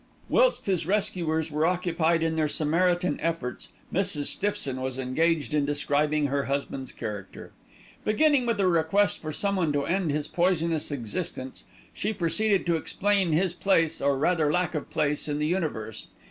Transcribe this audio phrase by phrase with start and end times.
[0.29, 4.23] Whilst his rescuers were occupied in their samaritan efforts, Mrs.
[4.29, 7.51] Stiffson was engaged in describing her husband's character.
[8.03, 13.31] Beginning with a request for someone to end his poisonous existence, she proceeded to explain
[13.31, 16.07] his place, or rather lack of place, in the universe.